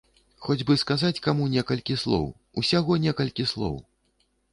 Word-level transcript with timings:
Хоць 0.43 0.63
бы 0.67 0.75
сказаць 0.83 1.19
каму 1.27 1.49
некалькі 1.55 1.97
слоў, 2.03 2.25
усяго 2.61 2.97
некалькі 3.05 3.47
слоў! 3.53 3.77